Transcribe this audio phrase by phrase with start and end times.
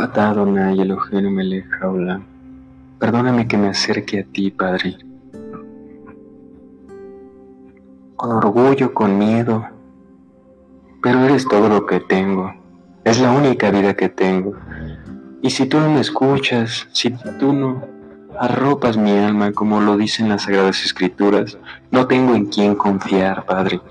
[0.00, 1.66] Atah Adonai Eloheinu melech.
[2.98, 4.96] Perdóname que me acerque a ti, Padre.
[8.16, 9.66] Con orgullo, con miedo.
[11.02, 12.50] Pero eres todo lo que tengo.
[13.04, 14.54] Es la única vida que tengo.
[15.42, 17.84] Y si tú no me escuchas, si tú no
[18.38, 21.58] arropas mi alma como lo dicen las Sagradas Escrituras,
[21.90, 23.82] no tengo en quién confiar, Padre.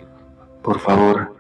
[0.64, 1.36] Por favor,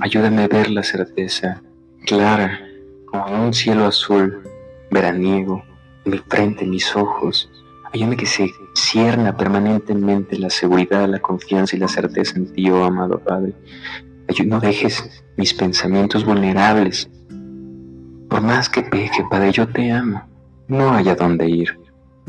[0.00, 1.62] ayúdame a ver la certeza
[2.06, 2.69] clara
[3.10, 4.42] como en un cielo azul
[4.90, 5.62] veraniego,
[6.04, 7.50] mi frente, en mis ojos.
[7.92, 12.84] Ayúdame que se cierna permanentemente la seguridad, la confianza y la certeza en ti, oh
[12.84, 13.54] amado Padre.
[14.46, 17.10] No dejes mis pensamientos vulnerables.
[18.28, 20.22] Por más que peque, Padre, yo te amo.
[20.68, 21.80] No hay a dónde ir.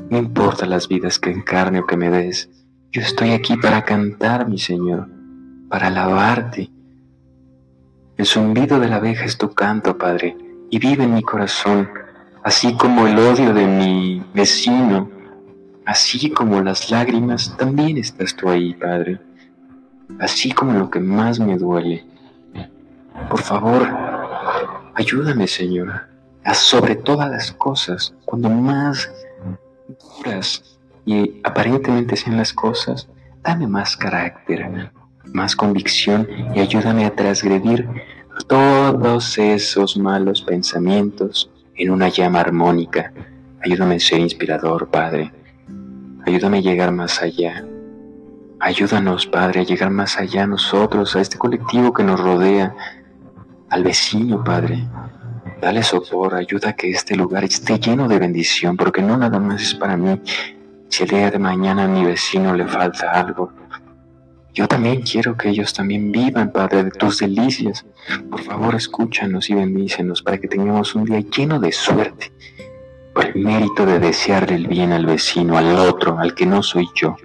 [0.10, 2.50] No importa las vidas que encarne o que me des.
[2.92, 5.08] Yo estoy aquí para cantar, mi Señor,
[5.70, 6.72] para alabarte.
[8.18, 10.36] El zumbido de la abeja es tu canto, Padre
[10.72, 11.90] y vive en mi corazón,
[12.44, 15.10] así como el odio de mi vecino,
[15.86, 19.20] así como las lágrimas, también estás tú ahí, Padre,
[20.20, 22.06] así como lo que más me duele.
[23.30, 23.86] Por favor,
[24.96, 26.08] ayúdame, Señor,
[26.46, 29.12] a sobre todas las cosas, cuando más
[30.18, 33.10] duras y aparentemente sean las cosas,
[33.44, 34.90] dame más carácter,
[35.26, 37.90] más convicción y ayúdame a transgredir
[38.48, 43.14] todos esos malos pensamientos en una llama armónica.
[43.64, 45.32] Ayúdame a ser inspirador, Padre.
[46.26, 47.66] Ayúdame a llegar más allá.
[48.60, 52.76] Ayúdanos, Padre, a llegar más allá nosotros, a este colectivo que nos rodea,
[53.70, 54.88] al vecino, Padre.
[55.60, 59.62] Dale sopor, ayuda a que este lugar esté lleno de bendición, porque no nada más
[59.62, 60.22] es para mí.
[60.90, 63.52] Si el día de mañana a mi vecino le falta algo,
[64.54, 67.86] yo también quiero que ellos también vivan, Padre, de tus delicias.
[68.30, 72.32] Por favor, escúchanos y bendícenos para que tengamos un día lleno de suerte,
[73.14, 76.88] por el mérito de desearle el bien al vecino, al otro, al que no soy
[76.96, 77.16] yo.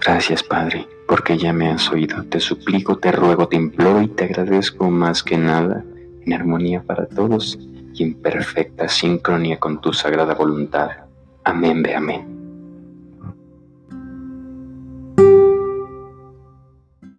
[0.00, 2.24] Gracias, Padre, porque ya me has oído.
[2.24, 5.84] Te suplico, te ruego, te imploro y te agradezco más que nada,
[6.24, 7.58] en armonía para todos
[7.94, 10.90] y en perfecta sincronía con tu sagrada voluntad.
[11.44, 12.37] Amén, ve amén.